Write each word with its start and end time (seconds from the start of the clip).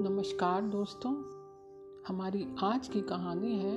नमस्कार 0.00 0.62
दोस्तों। 0.62 1.12
हमारी 2.08 2.46
आज 2.62 2.88
की 2.88 3.00
कहानी 3.00 3.58
है 3.58 3.74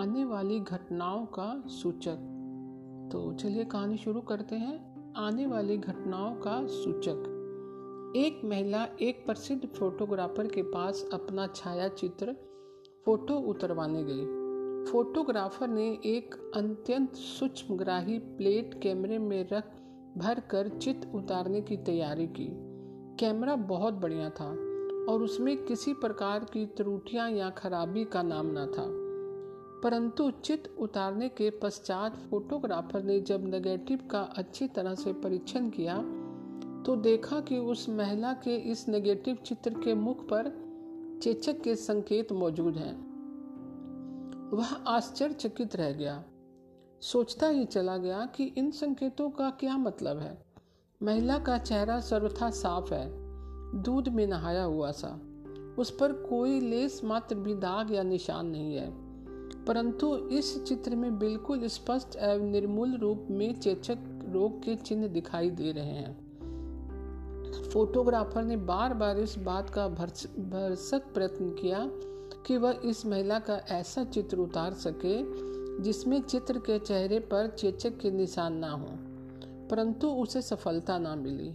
आने 0.00 0.24
वाली 0.24 0.60
घटनाओं 0.60 1.26
का 1.26 1.62
सूचक। 1.66 2.16
तो 3.12 3.32
चलिए 3.32 3.64
कहानी 3.64 3.96
शुरू 3.96 4.20
करते 4.20 4.56
हैं। 4.56 5.12
आने 5.12 5.46
वाली 5.46 5.76
घटनाओं 5.76 6.34
का 6.34 6.66
सूचक। 6.66 7.24
एक 8.16 8.40
महिला 8.44 8.84
एक 8.84 9.26
प्रसिद्ध 9.26 9.66
फोटोग्राफर 9.66 10.46
के 10.46 10.62
पास 10.62 11.10
अपना 11.12 11.46
छाया 11.46 11.88
चित्र 11.88 12.36
फ़ोटो 13.04 13.34
उतरवाने 13.34 14.04
गई। 14.08 14.24
फोटोग्राफर 14.92 15.68
ने 15.68 15.88
एक 15.88 16.52
अत्यंत 16.56 17.12
सूक्ष्मग्राही 17.14 18.18
प्लेट 18.18 18.80
कैमरे 18.82 19.18
में 19.18 19.48
रख 19.52 19.72
भर 20.18 20.40
कर 20.40 20.68
चित्र 20.68 21.08
उतारने 21.14 21.60
की 21.60 21.76
तैयारी 21.76 22.26
की। 22.26 22.48
कैमरा 23.16 23.56
बहुत 23.56 23.94
बढ़िया 23.94 24.30
था। 24.30 24.71
और 25.08 25.22
उसमें 25.22 25.64
किसी 25.64 25.94
प्रकार 25.94 26.44
की 26.44 26.66
त्रुटियाँ 26.66 27.30
या 27.30 27.50
खराबी 27.50 28.04
का 28.04 28.22
नाम 28.22 28.46
न 28.46 28.66
था। 28.66 29.02
परंतु 29.82 30.30
चित्र 30.30 30.70
उतारने 30.78 31.28
के 31.28 31.50
पश्चात 31.50 32.16
फोटोग्राफर 32.16 33.02
ने 33.02 33.20
जब 33.20 33.44
नेगेटिव 33.44 34.08
का 34.10 34.20
अच्छी 34.20 34.68
तरह 34.68 34.94
से 34.94 35.12
परीक्षण 35.12 35.70
किया 35.70 35.98
तो 36.86 36.96
देखा 36.96 37.40
कि 37.40 37.58
उस 37.58 37.88
महिला 37.88 38.32
के 38.32 38.56
इस 38.56 38.88
नेगेटिव 38.88 39.36
चित्र 39.36 39.74
के 39.74 39.94
मुख 39.94 40.24
पर 40.24 40.72
चेचक 41.22 41.60
के 41.60 41.76
संकेत 41.76 42.32
मौजूद 42.32 42.76
हैं। 42.76 43.12
वह 44.56 44.72
आश्चर्यचकित 44.72 45.76
रह 45.76 45.92
गया। 45.92 46.24
सोचता 47.00 47.48
ही 47.48 47.64
चला 47.64 47.96
गया 47.96 48.26
कि 48.26 48.44
इन 48.44 48.70
संकेतों 48.70 49.30
का 49.30 49.50
क्या 49.50 49.76
मतलब 49.76 50.18
है? 50.18 50.44
महिला 51.02 51.38
का 51.38 51.58
चेहरा 51.58 52.00
सर्वथा 52.00 52.50
साफ़ 52.50 52.94
है। 52.94 53.21
दूध 53.74 54.08
में 54.08 54.26
नहाया 54.26 54.64
हुआ 54.64 54.90
सा। 54.90 55.20
उस 55.78 55.90
पर 55.90 56.12
कोई 56.12 56.60
लेस 56.60 57.00
मात्र 57.04 57.34
भी 57.34 57.54
दाग 57.54 57.92
या 57.92 58.02
निशान 58.02 58.46
नहीं 58.46 58.76
है। 58.76 58.90
परंतु 59.64 60.16
इस 60.16 60.64
चित्र 60.64 60.96
में 60.96 61.18
बिल्कुल 61.18 61.66
स्पष्ट 61.66 62.16
एवं 62.16 62.44
निर्मूल 62.44 62.96
रूप 62.96 63.26
में 63.30 63.60
चेचक 63.60 63.98
रोग 64.28 64.62
के 64.62 64.74
चिन्ह 64.74 65.06
दिखाई 65.06 65.50
दे 65.50 65.72
रहे 65.72 65.84
हैं। 65.84 66.22
फोटोग्राफर 67.72 68.42
ने 68.42 68.56
बार 68.56 68.94
बार 68.94 69.18
इस 69.18 69.38
बात 69.38 69.70
का 69.70 69.88
भरसक 69.88 71.02
प्रयत्न 71.14 71.50
किया 71.50 71.90
कि 72.46 72.56
वह 72.56 72.80
इस 72.84 73.06
महिला 73.06 73.38
का 73.38 73.54
ऐसा 73.54 74.04
चित्र 74.04 74.38
उतार 74.38 74.72
सके, 74.72 75.22
जिसमें 75.82 76.22
चित्र 76.22 76.58
के 76.58 76.78
चेहरे 76.78 77.18
पर 77.18 77.46
चेचक 77.46 77.98
के 77.98 78.10
निशान 78.10 78.52
ना 78.54 78.70
हो, 78.70 78.88
परंतु 79.68 80.08
उसे 80.08 80.42
सफलता 80.42 80.98
ना 80.98 81.14
मिली। 81.16 81.54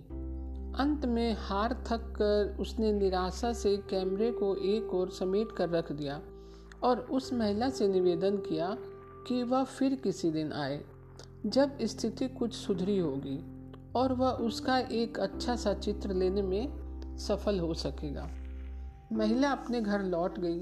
अंत 0.80 1.06
में 1.06 1.36
हार 1.40 1.74
थक 1.88 2.02
कर 2.18 2.58
उसने 2.60 2.92
निराशा 2.94 3.54
से 3.54 3.78
कैमरे 3.78 4.32
को 4.32 4.56
एक 4.56 4.94
और 4.94 5.10
समेट 5.10 5.52
कर 5.52 5.70
रख 5.70 5.92
दिया 5.92 6.22
और 6.84 7.00
उस 7.00 7.34
महिला 7.34 7.70
से 7.70 7.88
निवेदन 7.88 8.38
किया 8.38 8.78
कि 9.28 9.44
वह 9.44 9.64
फिर 9.64 9.96
किसी 9.96 10.32
दिन 10.32 10.52
आए, 10.54 10.84
जब 11.46 11.78
स्थिति 11.82 12.28
कुछ 12.28 12.54
सुधरी 12.54 13.00
होगी 13.00 13.40
और 13.96 14.14
वह 14.14 14.30
उसका 14.30 14.78
एक 14.78 15.20
अच्छा 15.20 15.56
सा 15.56 15.74
चित्र 15.74 16.14
लेने 16.14 16.42
में 16.42 17.18
सफल 17.18 17.60
हो 17.60 17.74
सकेगा। 17.74 18.30
महिला 19.12 19.52
अपने 19.52 19.82
घर 19.82 20.04
लौट 20.04 20.40
गई 20.40 20.60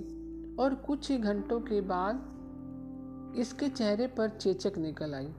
और 0.59 0.75
कुछ 0.75 1.11
ही 1.11 1.17
घंटों 1.17 1.59
के 1.59 1.81
बाद 1.81 3.35
इसके 3.37 3.69
चेहरे 3.69 4.07
पर 4.07 4.29
चेचक 4.29 4.77
निकल 4.77 5.13
आई। 5.13 5.29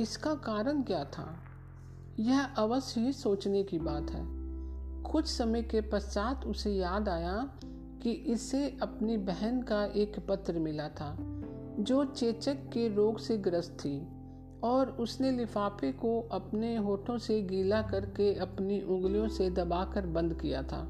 इसका 0.00 0.34
कारण 0.34 0.82
क्या 0.82 1.04
था? 1.04 1.42
यह 2.20 2.42
अवश्य 2.44 3.00
ही 3.00 3.12
सोचने 3.12 3.62
की 3.62 3.78
बात 3.78 4.10
है। 4.10 4.22
कुछ 5.02 5.26
समय 5.26 5.62
के 5.62 5.80
पश्चात 5.80 6.44
उसे 6.44 6.70
याद 6.70 7.08
आया 7.08 7.52
कि 8.02 8.12
इसे 8.12 8.78
अपनी 8.82 9.16
बहन 9.16 9.62
का 9.62 9.84
एक 9.84 10.26
पत्र 10.28 10.58
मिला 10.58 10.88
था, 10.88 11.16
जो 11.78 12.04
चेचक 12.04 12.54
के 12.54 12.94
रोग 12.94 13.18
से 13.18 13.38
ग्रस्त 13.38 13.72
थी, 13.80 14.08
और 14.62 14.90
उसने 14.90 15.30
लिफाफे 15.30 15.92
को 15.92 16.20
अपने 16.20 16.76
होठों 16.76 17.18
से 17.18 17.42
गीला 17.42 17.82
करके 17.82 18.34
अपनी 18.34 18.80
उंगलियों 18.80 19.28
से 19.28 19.50
दबाकर 19.50 20.06
बंद 20.06 20.34
किया 20.34 20.62
था। 20.62 20.88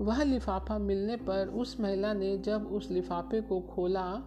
वह 0.00 0.22
लिफाफा 0.22 0.78
मिलने 0.78 1.16
पर 1.16 1.48
उस 1.48 1.80
महिला 1.80 2.12
ने 2.12 2.38
जब 2.38 2.66
उस 2.66 2.90
लिफाफे 2.90 3.40
को 3.40 3.60
खोला 3.60 4.22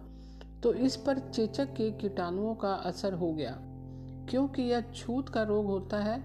तो 0.62 0.74
इस 0.74 0.96
पर 0.96 1.18
चेचक 1.18 1.74
के 1.74 1.90
कीटाणुओं 1.90 2.54
का 2.54 2.74
असर 2.74 3.12
हो 3.12 3.32
गया। 3.32 3.67
क्योंकि 4.30 4.62
यह 4.62 4.80
छूत 4.80 5.28
का 5.28 5.42
रोग 5.42 5.66
होता 5.66 5.96
है, 5.96 6.18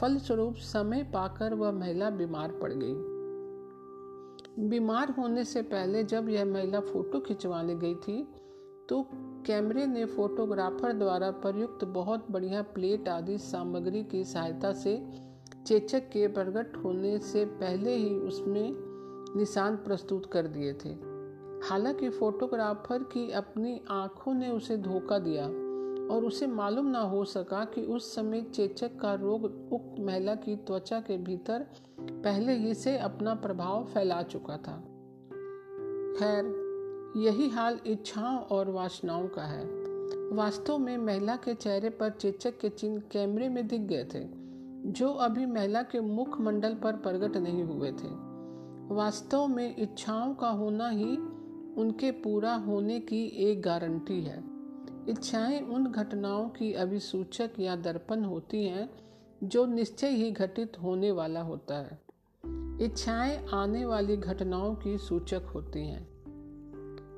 फलस्वरूप 0.00 0.54
समय 0.54 1.02
पाकर 1.02 1.54
वह 1.54 1.72
महिला 1.72 2.10
बीमार 2.10 2.52
पड़ 2.52 2.72
गई। 2.72 2.94
बीमार 4.68 5.10
होने 5.10 5.44
से 5.44 5.62
पहले 5.62 6.04
जब 6.04 6.28
यह 6.28 6.44
महिला 6.44 6.80
फ़ोटो 6.80 7.20
खिंचवाने 7.20 7.74
गई 7.74 7.94
थी 7.94 8.28
तो 8.88 9.08
कैमरे 9.46 9.86
ने 9.86 10.04
फोटोग्राफर 10.04 10.92
द्वारा 10.92 11.30
प्रयुक्त 11.30 11.84
बहुत 11.84 12.26
बढ़िया 12.30 12.62
प्लेट 12.62 13.08
आदि 13.08 13.38
सामग्री 13.38 14.04
की 14.04 14.24
सहायता 14.24 14.72
से 14.72 15.10
चेचक 15.66 16.08
के 16.08 16.26
प्रकट 16.28 16.76
होने 16.76 17.18
से 17.18 17.44
पहले 17.44 17.96
ही 17.96 18.14
उसमें 18.18 18.74
निशान 19.36 19.76
प्रस्तुत 19.76 20.26
कर 20.32 20.46
दिए 20.46 20.72
थे। 20.72 20.88
हालाँकि 21.68 22.08
फोटोग्राफर 22.10 23.02
की 23.02 23.30
अपनी 23.30 23.80
आँखों 23.90 24.34
ने 24.34 24.50
उसे 24.50 24.76
धोखा 24.76 25.18
दिया। 25.18 25.48
और 26.12 26.24
उसे 26.24 26.46
मालूम 26.46 26.86
ना 26.86 27.00
हो 27.00 27.24
सका 27.24 27.64
कि 27.64 27.82
उस 27.82 28.14
समय 28.14 28.40
चेचक 28.40 29.00
का 29.00 29.14
रोग 29.14 29.44
उक्त 29.72 30.00
महिला 30.00 30.34
की 30.34 30.56
त्वचा 30.56 31.00
के 31.00 31.18
भीतर 31.18 31.66
पहले 32.00 32.52
ही 32.52 32.74
से 32.74 32.98
अपना 32.98 33.34
प्रभाव 33.34 33.84
फैला 33.84 34.22
चुका 34.22 34.56
था। 34.56 34.84
खैर, 36.18 36.44
यही 37.16 37.48
हाल 37.48 37.78
इच्छाओं 37.86 38.38
और 38.38 38.70
वासनाओं 38.70 39.28
का 39.28 39.42
है। 39.42 39.64
वास्तव 40.36 40.78
में 40.78 40.98
महिला 40.98 41.36
के 41.36 41.54
चेहरे 41.54 41.90
पर 41.90 42.10
चेचक 42.10 42.58
के 42.58 42.68
चिन्ह 42.68 43.02
कैमरे 43.10 43.48
में 43.48 43.68
दिख 43.68 43.80
गए 43.80 44.04
थे, 44.04 44.24
जो 44.92 45.12
अभी 45.12 45.46
महिला 45.46 45.82
के 45.82 46.00
मुखमंडल 46.00 46.74
पर 46.74 46.92
प्रकट 46.92 47.36
नहीं 47.36 47.64
हुए 47.64 47.92
थे। 47.92 48.32
वास्तव 48.94 49.46
में 49.46 49.76
इच्छाओं 49.78 50.34
का 50.34 50.48
होना 50.48 50.88
ही 50.88 51.16
उनके 51.76 52.10
पूरा 52.10 52.54
होने 52.54 53.00
की 53.00 53.24
एक 53.24 53.62
गारंटी 53.62 54.22
है। 54.22 54.51
इच्छाएँ 55.08 55.60
उन 55.60 55.86
घटनाओं 55.86 56.48
की 56.48 56.72
अभिसूचक 56.72 57.50
या 57.58 57.76
दर्पण 57.76 58.24
होती 58.24 58.64
हैं, 58.64 58.90
जो 59.44 59.66
निश्चय 59.66 60.08
ही 60.08 60.30
घटित 60.30 60.82
होने 60.82 61.10
वाला 61.10 61.40
होता 61.40 61.74
है। 61.74 62.02
इच्छाएँ 62.80 63.46
आने 63.54 63.84
वाली 63.84 64.16
घटनाओं 64.16 64.74
की 64.74 64.98
सूचक 64.98 65.42
होती 65.54 65.80
हैं। 65.80 66.04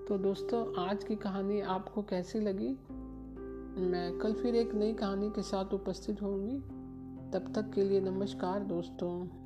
तो 0.09 0.19
दोस्तों, 0.19 0.89
आज 0.89 1.05
की 1.05 1.17
कहानी 1.17 1.61
आपको 1.61 2.03
कैसी 2.03 2.41
लगी? 2.41 2.77
मैं 3.81 4.19
कल 4.19 4.33
फिर 4.33 4.55
एक 4.55 4.75
नई 4.75 4.95
कहानी 4.95 5.31
के 5.31 5.43
साथ 5.43 5.75
उपस्थित 5.75 6.23
होंगी 6.23 6.59
तब 7.31 7.53
तक 7.55 7.71
के 7.75 7.85
लिए 7.85 8.01
नमस्कार 8.01 8.61
दोस्तों। 8.61 9.44